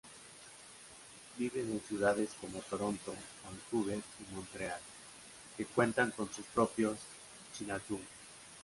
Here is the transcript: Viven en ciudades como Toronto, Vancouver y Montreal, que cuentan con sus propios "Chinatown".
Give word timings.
Viven 1.37 1.69
en 1.73 1.79
ciudades 1.81 2.29
como 2.41 2.57
Toronto, 2.61 3.13
Vancouver 3.45 3.99
y 3.99 4.33
Montreal, 4.33 4.79
que 5.55 5.65
cuentan 5.67 6.09
con 6.09 6.27
sus 6.33 6.47
propios 6.47 6.97
"Chinatown". 7.55 8.01